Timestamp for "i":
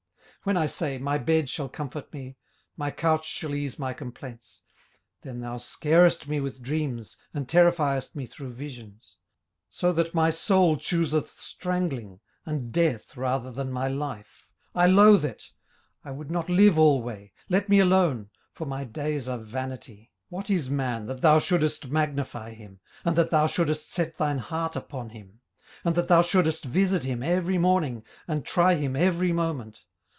0.57-0.65, 14.81-14.85, 16.05-16.09